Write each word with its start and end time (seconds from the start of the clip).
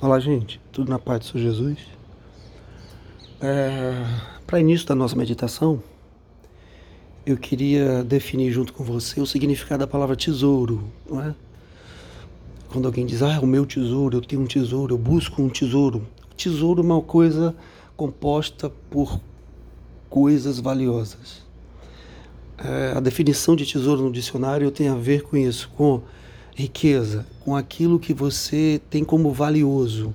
Olá, 0.00 0.18
gente. 0.18 0.60
Tudo 0.72 0.90
na 0.90 0.98
paz 0.98 1.20
do 1.20 1.26
Senhor 1.26 1.44
Jesus? 1.44 1.78
É, 3.40 4.04
Para 4.44 4.58
início 4.58 4.86
da 4.86 4.94
nossa 4.94 5.14
meditação, 5.14 5.80
eu 7.24 7.36
queria 7.36 8.02
definir 8.02 8.50
junto 8.50 8.72
com 8.72 8.82
você 8.82 9.20
o 9.20 9.26
significado 9.26 9.80
da 9.80 9.86
palavra 9.86 10.16
tesouro, 10.16 10.90
não 11.08 11.22
é? 11.22 11.34
Quando 12.70 12.86
alguém 12.86 13.06
diz, 13.06 13.22
ah, 13.22 13.38
o 13.40 13.46
meu 13.46 13.64
tesouro, 13.64 14.16
eu 14.16 14.20
tenho 14.20 14.42
um 14.42 14.46
tesouro, 14.46 14.94
eu 14.94 14.98
busco 14.98 15.40
um 15.40 15.48
tesouro. 15.48 16.04
Tesouro 16.36 16.82
é 16.82 16.84
uma 16.84 17.00
coisa 17.00 17.54
composta 17.96 18.68
por 18.90 19.20
coisas 20.10 20.58
valiosas. 20.58 21.44
É, 22.58 22.94
a 22.96 23.00
definição 23.00 23.54
de 23.54 23.64
tesouro 23.64 24.02
no 24.02 24.12
dicionário 24.12 24.70
tem 24.72 24.88
a 24.88 24.96
ver 24.96 25.22
com 25.22 25.36
isso, 25.36 25.70
com 25.76 26.02
riqueza, 26.54 27.26
com 27.40 27.56
aquilo 27.56 27.98
que 27.98 28.14
você 28.14 28.80
tem 28.88 29.04
como 29.04 29.32
valioso, 29.32 30.14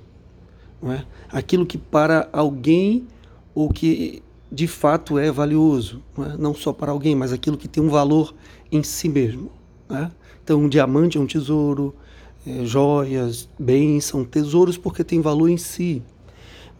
não 0.82 0.92
é? 0.92 1.04
Aquilo 1.30 1.66
que 1.66 1.76
para 1.76 2.28
alguém 2.32 3.06
ou 3.54 3.68
que 3.68 4.22
de 4.50 4.66
fato 4.66 5.18
é 5.18 5.30
valioso, 5.30 6.02
não, 6.16 6.24
é? 6.24 6.36
não 6.36 6.54
só 6.54 6.72
para 6.72 6.90
alguém, 6.90 7.14
mas 7.14 7.32
aquilo 7.32 7.56
que 7.56 7.68
tem 7.68 7.82
um 7.82 7.88
valor 7.88 8.34
em 8.72 8.82
si 8.82 9.08
mesmo. 9.08 9.50
É? 9.90 10.10
Então, 10.42 10.60
um 10.60 10.68
diamante 10.68 11.18
é 11.18 11.20
um 11.20 11.26
tesouro, 11.26 11.94
é, 12.46 12.64
joias, 12.64 13.48
bens 13.58 14.04
são 14.06 14.24
tesouros 14.24 14.76
porque 14.76 15.04
tem 15.04 15.20
valor 15.20 15.48
em 15.48 15.56
si 15.56 16.02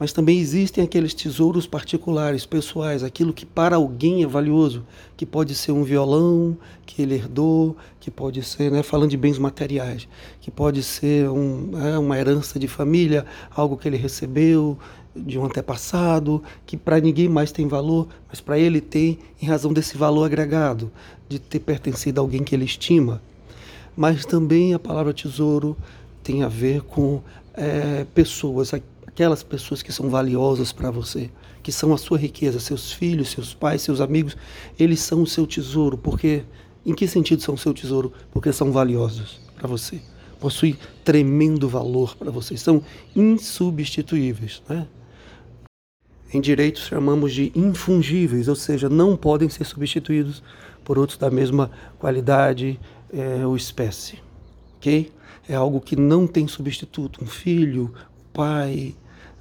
mas 0.00 0.14
também 0.14 0.38
existem 0.38 0.82
aqueles 0.82 1.12
tesouros 1.12 1.66
particulares, 1.66 2.46
pessoais, 2.46 3.04
aquilo 3.04 3.34
que 3.34 3.44
para 3.44 3.76
alguém 3.76 4.22
é 4.22 4.26
valioso, 4.26 4.82
que 5.14 5.26
pode 5.26 5.54
ser 5.54 5.72
um 5.72 5.84
violão 5.84 6.56
que 6.86 7.02
ele 7.02 7.16
herdou, 7.16 7.76
que 8.00 8.10
pode 8.10 8.42
ser, 8.42 8.72
né, 8.72 8.82
falando 8.82 9.10
de 9.10 9.18
bens 9.18 9.38
materiais, 9.38 10.08
que 10.40 10.50
pode 10.50 10.82
ser 10.82 11.28
um, 11.28 11.72
é, 11.78 11.98
uma 11.98 12.18
herança 12.18 12.58
de 12.58 12.66
família, 12.66 13.26
algo 13.54 13.76
que 13.76 13.86
ele 13.86 13.98
recebeu 13.98 14.78
de 15.14 15.38
um 15.38 15.44
antepassado, 15.44 16.42
que 16.64 16.78
para 16.78 16.98
ninguém 16.98 17.28
mais 17.28 17.52
tem 17.52 17.68
valor, 17.68 18.08
mas 18.26 18.40
para 18.40 18.58
ele 18.58 18.80
tem 18.80 19.18
em 19.42 19.44
razão 19.44 19.70
desse 19.70 19.98
valor 19.98 20.24
agregado, 20.24 20.90
de 21.28 21.38
ter 21.38 21.60
pertencido 21.60 22.22
a 22.22 22.24
alguém 22.24 22.42
que 22.42 22.54
ele 22.54 22.64
estima. 22.64 23.20
Mas 23.94 24.24
também 24.24 24.72
a 24.72 24.78
palavra 24.78 25.12
tesouro 25.12 25.76
tem 26.22 26.42
a 26.42 26.48
ver 26.48 26.80
com 26.80 27.20
é, 27.52 28.06
pessoas, 28.14 28.72
aquelas 29.20 29.42
pessoas 29.42 29.82
que 29.82 29.92
são 29.92 30.08
valiosas 30.08 30.72
para 30.72 30.90
você, 30.90 31.30
que 31.62 31.70
são 31.70 31.92
a 31.92 31.98
sua 31.98 32.16
riqueza, 32.16 32.58
seus 32.58 32.90
filhos, 32.90 33.28
seus 33.28 33.52
pais, 33.52 33.82
seus 33.82 34.00
amigos, 34.00 34.34
eles 34.78 35.00
são 35.00 35.20
o 35.20 35.26
seu 35.26 35.46
tesouro, 35.46 35.98
porque 35.98 36.42
em 36.86 36.94
que 36.94 37.06
sentido 37.06 37.42
são 37.42 37.54
o 37.54 37.58
seu 37.58 37.74
tesouro? 37.74 38.14
Porque 38.32 38.50
são 38.50 38.72
valiosos 38.72 39.38
para 39.54 39.68
você, 39.68 40.00
possuem 40.40 40.74
tremendo 41.04 41.68
valor 41.68 42.16
para 42.16 42.30
você, 42.30 42.56
são 42.56 42.82
insubstituíveis, 43.14 44.62
né? 44.66 44.88
Em 46.32 46.40
direito 46.40 46.78
chamamos 46.78 47.34
de 47.34 47.52
infungíveis, 47.54 48.48
ou 48.48 48.56
seja, 48.56 48.88
não 48.88 49.18
podem 49.18 49.50
ser 49.50 49.66
substituídos 49.66 50.42
por 50.82 50.98
outros 50.98 51.18
da 51.18 51.30
mesma 51.30 51.70
qualidade 51.98 52.80
é, 53.12 53.44
ou 53.44 53.54
espécie, 53.54 54.18
ok? 54.78 55.12
É 55.46 55.54
algo 55.54 55.78
que 55.78 55.94
não 55.94 56.26
tem 56.26 56.48
substituto. 56.48 57.22
Um 57.22 57.26
filho, 57.26 57.92
um 58.18 58.32
pai, 58.32 58.94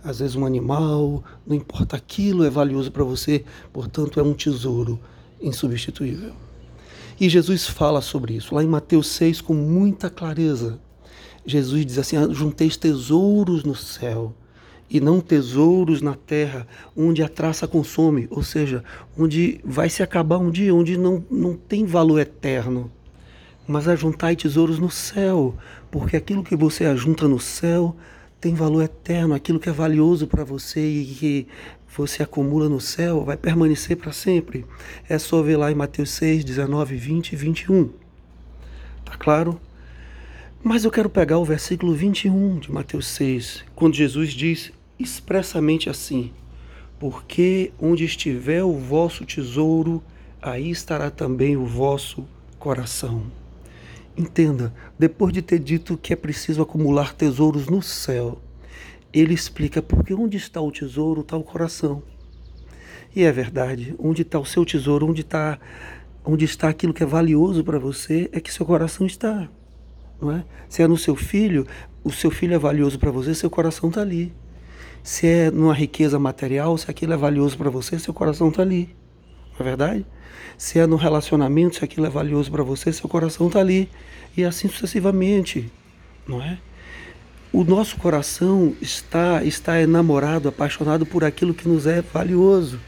às 0.03 0.19
vezes 0.19 0.35
um 0.35 0.45
animal, 0.45 1.23
não 1.45 1.55
importa, 1.55 1.95
aquilo 1.97 2.43
é 2.43 2.49
valioso 2.49 2.91
para 2.91 3.03
você, 3.03 3.43
portanto 3.71 4.19
é 4.19 4.23
um 4.23 4.33
tesouro 4.33 4.99
insubstituível. 5.41 6.33
E 7.19 7.27
Jesus 7.27 7.67
fala 7.67 8.01
sobre 8.01 8.35
isso 8.35 8.55
lá 8.55 8.63
em 8.63 8.67
Mateus 8.67 9.07
6 9.07 9.41
com 9.41 9.53
muita 9.53 10.09
clareza. 10.09 10.79
Jesus 11.45 11.85
diz 11.85 11.97
assim: 11.97 12.15
ah, 12.15 12.29
Junteis 12.31 12.77
tesouros 12.77 13.63
no 13.63 13.75
céu 13.75 14.33
e 14.89 14.99
não 14.99 15.19
tesouros 15.19 16.01
na 16.01 16.15
terra, 16.15 16.65
onde 16.95 17.21
a 17.21 17.29
traça 17.29 17.67
consome, 17.67 18.27
ou 18.31 18.41
seja, 18.41 18.83
onde 19.17 19.59
vai 19.63 19.89
se 19.89 20.01
acabar 20.01 20.37
um 20.37 20.49
dia, 20.49 20.73
onde 20.73 20.97
não, 20.97 21.23
não 21.29 21.55
tem 21.55 21.85
valor 21.85 22.19
eterno. 22.19 22.91
Mas 23.67 23.87
ajuntai 23.87 24.35
tesouros 24.35 24.79
no 24.79 24.89
céu, 24.89 25.55
porque 25.91 26.17
aquilo 26.17 26.43
que 26.43 26.55
você 26.55 26.85
ajunta 26.85 27.27
no 27.27 27.39
céu 27.39 27.95
tem 28.39 28.53
valor 28.53 28.83
eterno, 28.83 29.33
aquilo 29.33 29.59
que 29.59 29.69
é 29.69 29.71
valioso 29.71 30.25
para 30.25 30.43
você 30.43 30.79
e 30.79 31.05
que 31.05 31.47
você 31.95 32.23
acumula 32.23 32.69
no 32.69 32.79
céu 32.79 33.23
vai 33.25 33.35
permanecer 33.35 33.97
para 33.97 34.11
sempre. 34.11 34.65
É 35.07 35.17
só 35.17 35.41
ver 35.41 35.57
lá 35.57 35.71
em 35.71 35.75
Mateus 35.75 36.11
6, 36.11 36.45
19, 36.45 36.95
20 36.95 37.33
e 37.33 37.35
21. 37.35 37.89
Tá 39.03 39.17
claro? 39.17 39.59
Mas 40.63 40.83
eu 40.83 40.91
quero 40.91 41.09
pegar 41.09 41.37
o 41.37 41.45
versículo 41.45 41.93
21 41.93 42.59
de 42.59 42.71
Mateus 42.71 43.07
6, 43.07 43.65
quando 43.75 43.95
Jesus 43.95 44.31
diz 44.31 44.71
expressamente 44.97 45.89
assim: 45.89 46.31
Porque 46.99 47.71
onde 47.79 48.05
estiver 48.05 48.63
o 48.63 48.73
vosso 48.73 49.25
tesouro, 49.25 50.03
aí 50.41 50.69
estará 50.69 51.09
também 51.09 51.57
o 51.57 51.65
vosso 51.65 52.27
coração. 52.57 53.38
Entenda, 54.19 54.73
depois 54.99 55.31
de 55.31 55.41
ter 55.41 55.59
dito 55.59 55.97
que 55.97 56.11
é 56.11 56.15
preciso 56.17 56.61
acumular 56.61 57.13
tesouros 57.13 57.67
no 57.67 57.81
céu, 57.81 58.41
ele 59.13 59.33
explica 59.33 59.81
porque 59.81 60.13
onde 60.13 60.35
está 60.35 60.59
o 60.59 60.69
tesouro 60.73 61.21
está 61.21 61.37
o 61.37 61.43
coração. 61.43 62.03
E 63.15 63.23
é 63.23 63.31
verdade, 63.31 63.95
onde 63.97 64.23
está 64.23 64.37
o 64.37 64.45
seu 64.45 64.65
tesouro, 64.65 65.07
onde 65.07 65.21
está, 65.21 65.57
onde 66.25 66.43
está 66.43 66.67
aquilo 66.67 66.93
que 66.93 67.01
é 67.01 67.05
valioso 67.05 67.63
para 67.63 67.79
você, 67.79 68.29
é 68.33 68.41
que 68.41 68.51
seu 68.51 68.65
coração 68.65 69.07
está. 69.07 69.47
Não 70.21 70.33
é? 70.33 70.43
Se 70.67 70.83
é 70.83 70.87
no 70.87 70.97
seu 70.97 71.15
filho, 71.15 71.65
o 72.03 72.11
seu 72.11 72.29
filho 72.29 72.53
é 72.53 72.59
valioso 72.59 72.99
para 72.99 73.11
você, 73.11 73.33
seu 73.33 73.49
coração 73.49 73.87
está 73.87 74.01
ali. 74.01 74.33
Se 75.01 75.27
é 75.27 75.49
numa 75.49 75.73
riqueza 75.73 76.19
material, 76.19 76.77
se 76.77 76.91
aquilo 76.91 77.13
é 77.13 77.17
valioso 77.17 77.57
para 77.57 77.69
você, 77.69 77.97
seu 77.97 78.13
coração 78.13 78.49
está 78.49 78.63
ali. 78.63 78.93
Não 79.59 79.65
é 79.65 79.69
verdade? 79.69 80.05
Se 80.57 80.79
é 80.79 80.87
no 80.87 80.95
relacionamento, 80.95 81.75
se 81.75 81.83
aquilo 81.83 82.05
é 82.05 82.09
valioso 82.09 82.49
para 82.49 82.63
você, 82.63 82.91
seu 82.93 83.09
coração 83.09 83.47
está 83.47 83.59
ali. 83.59 83.89
E 84.35 84.43
assim 84.43 84.69
sucessivamente, 84.69 85.69
não 86.25 86.41
é? 86.41 86.57
O 87.51 87.63
nosso 87.63 87.97
coração 87.97 88.75
está, 88.79 89.43
está 89.43 89.81
enamorado, 89.81 90.47
apaixonado 90.47 91.05
por 91.05 91.23
aquilo 91.23 91.53
que 91.53 91.67
nos 91.67 91.87
é 91.87 92.01
valioso. 92.01 92.79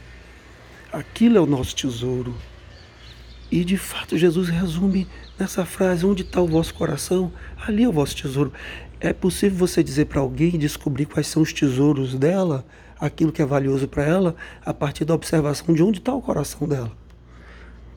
Aquilo 0.92 1.36
é 1.36 1.40
o 1.40 1.46
nosso 1.46 1.74
tesouro. 1.74 2.34
E 3.50 3.64
de 3.64 3.76
fato, 3.76 4.16
Jesus 4.16 4.48
resume 4.48 5.06
nessa 5.38 5.66
frase: 5.66 6.06
onde 6.06 6.22
está 6.22 6.40
o 6.40 6.46
vosso 6.46 6.72
coração? 6.72 7.32
Ali 7.66 7.82
é 7.82 7.88
o 7.88 7.92
vosso 7.92 8.16
tesouro. 8.16 8.52
É 9.00 9.12
possível 9.12 9.58
você 9.58 9.82
dizer 9.82 10.06
para 10.06 10.20
alguém 10.20 10.52
descobrir 10.52 11.06
quais 11.06 11.26
são 11.26 11.42
os 11.42 11.52
tesouros 11.52 12.14
dela, 12.14 12.64
aquilo 13.06 13.32
que 13.32 13.42
é 13.42 13.46
valioso 13.46 13.86
para 13.86 14.04
ela, 14.04 14.34
a 14.64 14.72
partir 14.72 15.04
da 15.04 15.14
observação 15.14 15.74
de 15.74 15.82
onde 15.82 15.98
está 15.98 16.14
o 16.14 16.22
coração 16.22 16.66
dela 16.66 17.02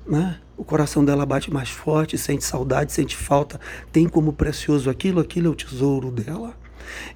né? 0.07 0.37
O 0.57 0.63
coração 0.63 1.03
dela 1.03 1.25
bate 1.25 1.51
mais 1.51 1.69
forte, 1.69 2.17
sente 2.17 2.43
saudade, 2.43 2.93
sente 2.93 3.15
falta, 3.15 3.59
tem 3.91 4.07
como 4.07 4.31
precioso 4.31 4.89
aquilo, 4.89 5.19
aquilo 5.19 5.47
é 5.47 5.49
o 5.49 5.55
tesouro 5.55 6.11
dela. 6.11 6.55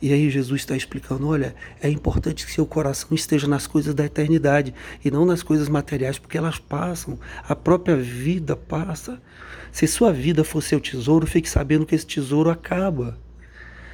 E 0.02 0.12
aí 0.12 0.30
Jesus 0.30 0.62
está 0.62 0.76
explicando, 0.76 1.28
olha, 1.28 1.56
é 1.82 1.90
importante 1.90 2.46
que 2.46 2.52
seu 2.52 2.66
coração 2.66 3.10
esteja 3.12 3.48
nas 3.48 3.68
coisas 3.68 3.94
da 3.94 4.04
eternidade 4.04 4.74
e 5.06 5.12
não 5.12 5.26
nas 5.26 5.44
coisas 5.44 5.70
materiais, 5.70 6.18
porque 6.18 6.38
elas 6.38 6.58
passam, 6.58 7.20
a 7.48 7.56
própria 7.56 7.96
vida 7.96 8.56
passa. 8.56 9.22
Se 9.72 9.86
sua 9.86 10.12
vida 10.12 10.44
for 10.44 10.62
seu 10.62 10.80
tesouro, 10.80 11.28
fique 11.28 11.48
sabendo 11.48 11.86
que 11.86 11.94
esse 11.94 12.06
tesouro 12.06 12.50
acaba. 12.50 13.18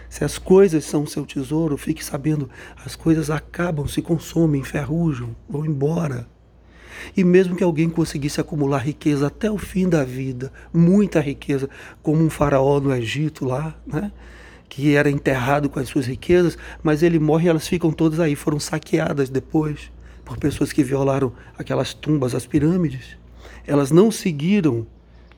Se 0.10 0.24
as 0.24 0.38
coisas 0.38 0.86
são 0.86 1.06
seu 1.06 1.26
tesouro, 1.26 1.78
fique 1.78 2.04
sabendo, 2.04 2.50
as 2.84 2.96
coisas 2.96 3.30
acabam, 3.30 3.88
se 3.88 4.02
consomem, 4.02 4.62
enferrujam, 4.62 5.36
vão 5.50 5.66
embora. 5.66 6.28
E 7.16 7.24
mesmo 7.24 7.56
que 7.56 7.64
alguém 7.64 7.90
conseguisse 7.90 8.40
acumular 8.40 8.80
riqueza 8.80 9.28
até 9.28 9.52
o 9.52 9.58
fim 9.58 9.88
da 9.88 10.04
vida, 10.04 10.52
muita 10.74 11.20
riqueza, 11.20 11.70
como 12.02 12.24
um 12.24 12.30
faraó 12.30 12.80
no 12.80 12.94
Egito 12.96 13.46
lá, 13.46 13.76
né? 13.86 14.12
que 14.68 14.96
era 14.96 15.10
enterrado 15.10 15.70
com 15.70 15.80
as 15.80 15.88
suas 15.88 16.06
riquezas, 16.06 16.58
mas 16.82 17.04
ele 17.04 17.20
morre 17.20 17.46
e 17.46 17.50
elas 17.50 17.68
ficam 17.68 17.92
todas 17.92 18.20
aí, 18.20 18.36
foram 18.36 18.60
saqueadas 18.60 19.30
depois 19.30 19.92
por 20.24 20.38
pessoas 20.38 20.74
que 20.74 20.84
violaram 20.84 21.32
aquelas 21.58 21.94
tumbas, 21.94 22.34
as 22.34 22.48
pirâmides. 22.48 23.18
Elas 23.68 23.92
não 23.92 24.12
seguiram 24.12 24.86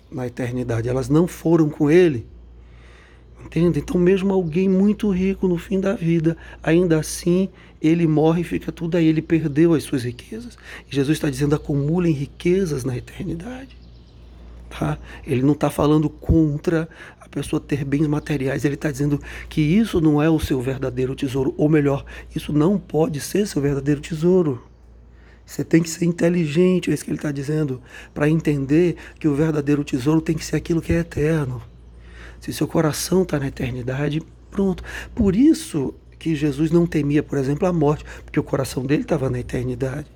na 0.10 0.26
eternidade, 0.26 0.88
elas 0.88 1.10
não 1.10 1.28
foram 1.28 1.70
com 1.70 1.92
ele. 1.92 2.26
Entende? 3.46 3.80
Então, 3.80 4.00
mesmo 4.00 4.34
alguém 4.34 4.68
muito 4.68 5.10
rico 5.10 5.48
no 5.48 5.58
fim 5.58 5.80
da 5.80 5.94
vida, 5.94 6.36
ainda 6.62 7.00
assim 7.00 7.50
ele 7.82 8.08
morre 8.08 8.42
e 8.42 8.44
fica 8.44 8.72
tudo 8.72 8.98
aí. 8.98 9.06
Ele 9.06 9.22
perdeu 9.22 9.74
as 9.74 9.84
suas 9.84 10.04
riquezas. 10.04 10.58
E 10.90 10.96
Jesus 10.96 11.18
está 11.18 11.30
dizendo: 11.30 11.56
acumulem 11.56 12.14
riquezas 12.14 12.84
na 12.84 12.98
eternidade. 12.98 13.78
Tá? 14.70 14.98
Ele 15.26 15.44
não 15.44 15.54
está 15.54 15.70
falando 15.70 16.10
contra 16.10 16.90
a 17.22 17.30
pessoa 17.30 17.60
ter 17.60 17.86
bens 17.86 18.06
materiais, 18.08 18.66
ele 18.66 18.76
está 18.76 18.92
dizendo 18.92 19.20
que 19.48 19.62
isso 19.62 20.02
não 20.02 20.22
é 20.22 20.30
o 20.30 20.40
seu 20.40 20.62
verdadeiro 20.62 21.16
tesouro, 21.16 21.54
ou 21.58 21.70
melhor, 21.70 22.06
isso 22.36 22.52
não 22.52 22.78
pode 22.78 23.22
ser 23.22 23.48
seu 23.48 23.62
verdadeiro 23.62 24.02
tesouro. 24.02 24.62
Você 25.46 25.64
tem 25.64 25.82
que 25.82 25.90
ser 25.90 26.04
inteligente, 26.04 26.92
é 26.92 26.94
isso 26.94 27.06
que 27.06 27.10
ele 27.10 27.18
está 27.18 27.32
dizendo, 27.32 27.82
para 28.14 28.30
entender 28.30 28.98
que 29.18 29.28
o 29.28 29.36
verdadeiro 29.36 29.84
tesouro 29.86 30.20
tem 30.20 30.36
que 30.36 30.44
ser 30.44 30.58
aquilo 30.58 30.82
que 30.82 30.92
é 30.92 31.00
eterno 31.00 31.62
se 32.40 32.54
seu 32.54 32.68
coração 32.68 33.24
está 33.24 33.40
na 33.40 33.48
eternidade, 33.48 34.22
pronto. 34.50 34.84
Por 35.14 35.36
isso 35.36 35.94
que 36.18 36.36
Jesus 36.36 36.72
não 36.72 36.86
temia, 36.86 37.22
por 37.22 37.38
exemplo, 37.38 37.68
a 37.68 37.74
morte, 37.74 38.04
porque 38.24 38.40
o 38.40 38.44
coração 38.44 38.86
dele 38.86 39.04
estava 39.04 39.30
na 39.30 39.40
eternidade. 39.40 40.08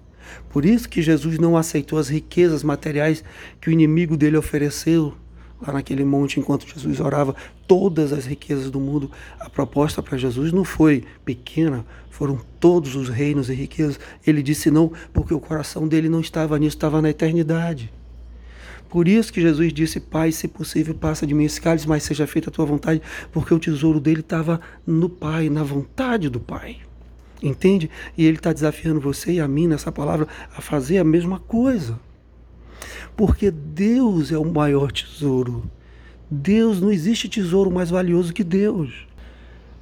Por 0.49 0.65
isso 0.65 0.87
que 0.87 1.01
Jesus 1.01 1.37
não 1.37 1.57
aceitou 1.57 1.99
as 1.99 2.09
riquezas 2.09 2.63
materiais 2.63 3.23
que 3.59 3.69
o 3.69 3.71
inimigo 3.71 4.15
dele 4.15 4.37
ofereceu 4.37 5.13
lá 5.65 5.73
naquele 5.73 6.03
monte 6.03 6.39
enquanto 6.39 6.67
Jesus 6.67 6.99
orava, 6.99 7.35
todas 7.67 8.11
as 8.11 8.25
riquezas 8.25 8.71
do 8.71 8.79
mundo. 8.79 9.11
A 9.39 9.49
proposta 9.49 10.01
para 10.01 10.17
Jesus 10.17 10.51
não 10.51 10.63
foi 10.63 11.03
pequena, 11.23 11.85
foram 12.09 12.39
todos 12.59 12.95
os 12.95 13.09
reinos 13.09 13.49
e 13.49 13.53
riquezas. 13.53 13.99
Ele 14.25 14.41
disse 14.41 14.71
não, 14.71 14.91
porque 15.13 15.33
o 15.33 15.39
coração 15.39 15.87
dele 15.87 16.09
não 16.09 16.19
estava 16.19 16.57
nisso, 16.57 16.77
estava 16.77 17.01
na 17.01 17.09
eternidade. 17.09 17.91
Por 18.91 19.07
isso 19.07 19.31
que 19.31 19.39
Jesus 19.39 19.71
disse: 19.71 20.01
Pai, 20.01 20.33
se 20.33 20.49
possível, 20.49 20.93
passa 20.93 21.25
de 21.25 21.33
mim 21.33 21.45
esse 21.45 21.61
cálice, 21.61 21.87
mas 21.87 22.03
seja 22.03 22.27
feita 22.27 22.49
a 22.49 22.53
tua 22.53 22.65
vontade, 22.65 23.01
porque 23.31 23.53
o 23.53 23.59
tesouro 23.59 24.01
dele 24.01 24.19
estava 24.19 24.59
no 24.85 25.07
Pai, 25.07 25.49
na 25.49 25.63
vontade 25.63 26.27
do 26.27 26.41
Pai. 26.41 26.79
Entende? 27.41 27.89
E 28.17 28.25
ele 28.25 28.35
está 28.35 28.51
desafiando 28.51 28.99
você 28.99 29.31
e 29.31 29.39
a 29.39 29.47
mim 29.47 29.65
nessa 29.65 29.93
palavra 29.93 30.27
a 30.55 30.61
fazer 30.61 30.97
a 30.97 31.05
mesma 31.05 31.39
coisa. 31.39 31.97
Porque 33.15 33.49
Deus 33.49 34.29
é 34.29 34.37
o 34.37 34.43
maior 34.43 34.91
tesouro. 34.91 35.63
Deus, 36.29 36.81
não 36.81 36.91
existe 36.91 37.29
tesouro 37.29 37.71
mais 37.71 37.89
valioso 37.89 38.33
que 38.33 38.43
Deus. 38.43 39.07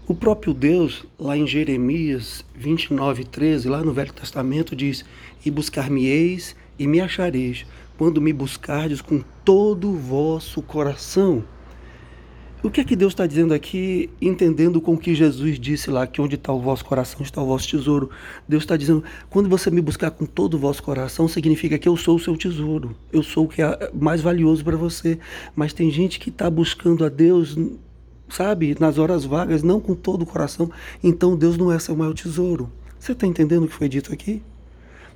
O 0.08 0.14
próprio 0.14 0.54
Deus, 0.54 1.06
lá 1.20 1.36
em 1.36 1.48
Jeremias 1.48 2.46
29, 2.56 3.24
13, 3.26 3.68
lá 3.70 3.84
no 3.84 3.92
Velho 3.92 4.14
Testamento, 4.14 4.76
diz: 4.76 5.04
E 5.44 5.50
buscar-me-eis 5.50 6.56
e 6.78 6.86
me 6.88 7.02
achareis, 7.02 7.66
quando 8.00 8.22
me 8.22 8.32
buscardes 8.32 9.02
com 9.02 9.22
todo 9.44 9.90
o 9.90 9.94
vosso 9.94 10.62
coração. 10.62 11.44
O 12.64 12.70
que 12.70 12.80
é 12.80 12.84
que 12.86 12.96
Deus 12.96 13.12
está 13.12 13.28
dizendo 13.28 13.54
aqui, 13.54 14.10
entendendo 14.22 14.80
com 14.80 14.94
o 14.94 14.98
que 14.98 15.14
Jesus 15.14 15.60
disse 15.60 15.92
lá, 15.92 16.08
que 16.08 16.22
onde 16.22 16.36
está 16.36 16.54
o 16.54 16.62
vosso 16.62 16.86
coração 16.86 17.22
está 17.22 17.42
o 17.42 17.46
vosso 17.46 17.68
tesouro? 17.68 18.10
Deus 18.48 18.64
está 18.64 18.78
dizendo, 18.78 19.04
quando 19.30 19.50
você 19.50 19.70
me 19.70 19.82
buscar 19.82 20.12
com 20.12 20.26
todo 20.26 20.54
o 20.54 20.58
vosso 20.58 20.82
coração, 20.82 21.28
significa 21.28 21.78
que 21.78 21.90
eu 21.90 21.98
sou 21.98 22.16
o 22.16 22.20
seu 22.20 22.38
tesouro, 22.38 22.96
eu 23.12 23.22
sou 23.22 23.44
o 23.44 23.48
que 23.50 23.62
é 23.62 23.92
mais 23.94 24.22
valioso 24.22 24.64
para 24.64 24.78
você. 24.78 25.20
Mas 25.54 25.74
tem 25.74 25.92
gente 25.92 26.22
que 26.22 26.30
está 26.30 26.50
buscando 26.50 27.04
a 27.04 27.10
Deus, 27.10 27.58
sabe, 28.30 28.78
nas 28.80 28.98
horas 28.98 29.26
vagas, 29.26 29.62
não 29.62 29.82
com 29.82 29.94
todo 29.94 30.22
o 30.22 30.26
coração, 30.26 30.72
então 31.04 31.36
Deus 31.36 31.58
não 31.58 31.70
é 31.70 31.78
seu 31.80 31.98
maior 31.98 32.14
tesouro. 32.14 32.72
Você 32.98 33.12
está 33.12 33.28
entendendo 33.28 33.66
o 33.66 33.68
que 33.68 33.76
foi 33.76 33.90
dito 33.90 34.14
aqui? 34.14 34.42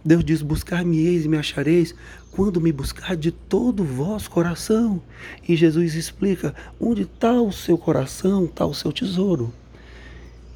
Deus 0.03 0.23
diz: 0.23 0.41
Buscar-me-eis 0.41 1.25
e 1.25 1.29
me 1.29 1.38
achareis 1.38 1.95
quando 2.31 2.59
me 2.59 2.71
buscar 2.71 3.15
de 3.15 3.31
todo 3.31 3.83
o 3.83 3.85
vosso 3.85 4.29
coração. 4.29 5.01
E 5.47 5.55
Jesus 5.55 5.95
explica: 5.95 6.53
onde 6.79 7.03
está 7.03 7.33
o 7.41 7.51
seu 7.51 7.77
coração, 7.77 8.45
está 8.45 8.65
o 8.65 8.73
seu 8.73 8.91
tesouro. 8.91 9.53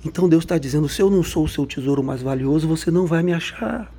Então 0.03 0.27
Deus 0.27 0.43
está 0.43 0.57
dizendo: 0.57 0.89
se 0.89 1.01
eu 1.01 1.09
não 1.09 1.23
sou 1.23 1.45
o 1.45 1.49
seu 1.49 1.65
tesouro 1.65 2.03
mais 2.03 2.21
valioso, 2.21 2.67
você 2.67 2.91
não 2.91 3.05
vai 3.05 3.23
me 3.23 3.33
achar. 3.33 3.91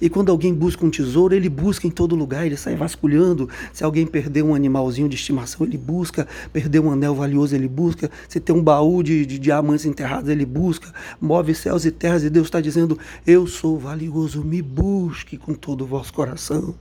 E 0.00 0.08
quando 0.08 0.30
alguém 0.30 0.52
busca 0.54 0.84
um 0.84 0.90
tesouro, 0.90 1.34
ele 1.34 1.48
busca 1.48 1.86
em 1.86 1.90
todo 1.90 2.14
lugar, 2.14 2.46
ele 2.46 2.56
sai 2.56 2.74
vasculhando. 2.74 3.48
Se 3.72 3.84
alguém 3.84 4.06
perder 4.06 4.42
um 4.42 4.54
animalzinho 4.54 5.08
de 5.08 5.16
estimação, 5.16 5.66
ele 5.66 5.78
busca. 5.78 6.26
Perder 6.52 6.80
um 6.80 6.90
anel 6.90 7.14
valioso, 7.14 7.54
ele 7.54 7.68
busca. 7.68 8.10
Se 8.28 8.40
tem 8.40 8.54
um 8.54 8.62
baú 8.62 9.02
de, 9.02 9.24
de 9.26 9.38
diamantes 9.38 9.84
enterrados, 9.84 10.28
ele 10.28 10.46
busca. 10.46 10.92
Move 11.20 11.54
céus 11.54 11.84
e 11.84 11.90
terras, 11.90 12.24
e 12.24 12.30
Deus 12.30 12.46
está 12.46 12.60
dizendo: 12.60 12.98
Eu 13.26 13.46
sou 13.46 13.78
valioso, 13.78 14.44
me 14.44 14.62
busque 14.62 15.36
com 15.36 15.54
todo 15.54 15.82
o 15.82 15.86
vosso 15.86 16.12
coração. 16.12 16.74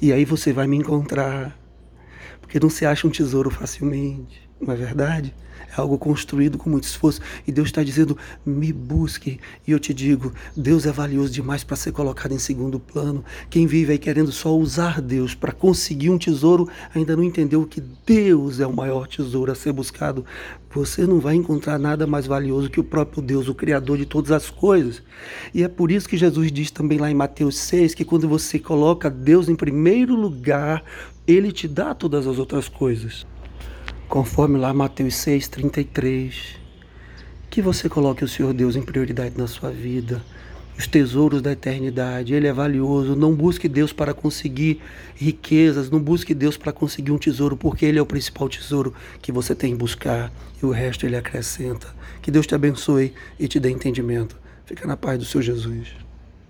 E 0.00 0.12
aí 0.12 0.24
você 0.24 0.52
vai 0.52 0.66
me 0.66 0.76
encontrar. 0.76 1.56
Porque 2.40 2.58
não 2.58 2.70
se 2.70 2.86
acha 2.86 3.06
um 3.06 3.10
tesouro 3.10 3.50
facilmente, 3.50 4.47
não 4.60 4.74
é 4.74 4.76
verdade? 4.76 5.34
É 5.76 5.80
algo 5.80 5.98
construído 5.98 6.56
com 6.56 6.70
muito 6.70 6.84
esforço. 6.84 7.20
E 7.46 7.52
Deus 7.52 7.68
está 7.68 7.82
dizendo: 7.82 8.16
me 8.44 8.72
busque. 8.72 9.38
E 9.66 9.72
eu 9.72 9.78
te 9.78 9.92
digo: 9.92 10.32
Deus 10.56 10.86
é 10.86 10.92
valioso 10.92 11.32
demais 11.32 11.62
para 11.62 11.76
ser 11.76 11.92
colocado 11.92 12.32
em 12.32 12.38
segundo 12.38 12.80
plano. 12.80 13.24
Quem 13.50 13.66
vive 13.66 13.92
aí 13.92 13.98
querendo 13.98 14.32
só 14.32 14.56
usar 14.56 15.00
Deus 15.00 15.34
para 15.34 15.52
conseguir 15.52 16.10
um 16.10 16.18
tesouro, 16.18 16.68
ainda 16.94 17.16
não 17.16 17.22
entendeu 17.22 17.66
que 17.66 17.82
Deus 18.06 18.60
é 18.60 18.66
o 18.66 18.72
maior 18.74 19.06
tesouro 19.06 19.52
a 19.52 19.54
ser 19.54 19.72
buscado. 19.72 20.24
Você 20.70 21.06
não 21.06 21.18
vai 21.18 21.34
encontrar 21.34 21.78
nada 21.78 22.06
mais 22.06 22.26
valioso 22.26 22.70
que 22.70 22.80
o 22.80 22.84
próprio 22.84 23.22
Deus, 23.22 23.48
o 23.48 23.54
Criador 23.54 23.98
de 23.98 24.06
todas 24.06 24.30
as 24.30 24.50
coisas. 24.50 25.02
E 25.54 25.62
é 25.62 25.68
por 25.68 25.90
isso 25.90 26.08
que 26.08 26.16
Jesus 26.16 26.52
diz 26.52 26.70
também 26.70 26.98
lá 26.98 27.10
em 27.10 27.14
Mateus 27.14 27.56
6 27.58 27.94
que 27.94 28.04
quando 28.04 28.28
você 28.28 28.58
coloca 28.58 29.10
Deus 29.10 29.48
em 29.48 29.56
primeiro 29.56 30.14
lugar, 30.14 30.84
ele 31.26 31.52
te 31.52 31.66
dá 31.66 31.94
todas 31.94 32.26
as 32.26 32.38
outras 32.38 32.68
coisas 32.68 33.26
conforme 34.08 34.58
lá 34.58 34.72
Mateus 34.72 35.16
6, 35.16 35.48
33. 35.48 36.56
Que 37.50 37.60
você 37.60 37.88
coloque 37.88 38.24
o 38.24 38.28
Senhor 38.28 38.52
Deus 38.52 38.74
em 38.74 38.82
prioridade 38.82 39.36
na 39.36 39.46
sua 39.46 39.70
vida, 39.70 40.22
os 40.78 40.86
tesouros 40.86 41.42
da 41.42 41.52
eternidade, 41.52 42.34
Ele 42.34 42.46
é 42.46 42.52
valioso. 42.52 43.16
Não 43.16 43.34
busque 43.34 43.68
Deus 43.68 43.92
para 43.92 44.14
conseguir 44.14 44.80
riquezas, 45.14 45.90
não 45.90 46.00
busque 46.00 46.34
Deus 46.34 46.56
para 46.56 46.72
conseguir 46.72 47.10
um 47.10 47.18
tesouro, 47.18 47.56
porque 47.56 47.84
Ele 47.84 47.98
é 47.98 48.02
o 48.02 48.06
principal 48.06 48.48
tesouro 48.48 48.94
que 49.20 49.32
você 49.32 49.54
tem 49.54 49.72
que 49.72 49.78
buscar 49.78 50.32
e 50.62 50.64
o 50.64 50.70
resto 50.70 51.04
Ele 51.04 51.16
acrescenta. 51.16 51.88
Que 52.22 52.30
Deus 52.30 52.46
te 52.46 52.54
abençoe 52.54 53.12
e 53.38 53.48
te 53.48 53.58
dê 53.58 53.70
entendimento. 53.70 54.38
Fica 54.64 54.86
na 54.86 54.96
paz 54.96 55.18
do 55.18 55.24
seu 55.24 55.42
Jesus. 55.42 56.07